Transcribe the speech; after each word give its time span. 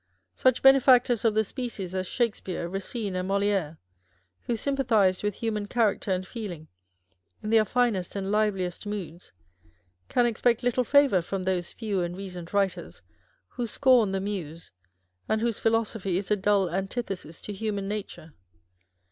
Such 0.35 0.63
benefactors 0.63 1.23
of 1.25 1.35
the 1.35 1.43
species 1.43 1.93
as 1.93 2.07
Shakespeare, 2.07 2.67
Eacine, 2.67 3.13
and 3.13 3.27
Moliere, 3.27 3.77
who 4.47 4.53
sympa 4.53 4.77
thised 4.83 5.21
with 5.21 5.35
human 5.35 5.67
character 5.67 6.09
and 6.09 6.25
feeling 6.25 6.69
in 7.43 7.51
their 7.51 7.65
finest 7.65 8.15
and 8.15 8.31
liveliest 8.31 8.87
moods, 8.87 9.31
can 10.09 10.25
expect 10.25 10.63
little 10.63 10.83
favour 10.83 11.21
from" 11.21 11.43
those 11.43 11.71
few 11.71 12.01
and 12.01 12.17
recent 12.17 12.51
writers" 12.51 13.03
who 13.57 13.67
scorn 13.67 14.11
the 14.11 14.19
Muse, 14.19 14.71
and 15.29 15.39
whose 15.41 15.59
philosophy 15.59 16.17
is 16.17 16.31
a 16.31 16.35
dull 16.35 16.67
antithesis 16.71 17.39
to 17.41 17.53
human 17.53 17.87
nature. 17.87 18.33